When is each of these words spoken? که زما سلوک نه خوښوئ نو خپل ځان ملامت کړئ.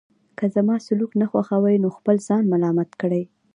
که 0.37 0.45
زما 0.55 0.75
سلوک 0.87 1.11
نه 1.21 1.25
خوښوئ 1.31 1.75
نو 1.83 1.89
خپل 1.97 2.15
ځان 2.27 2.43
ملامت 2.53 2.89
کړئ. 3.01 3.23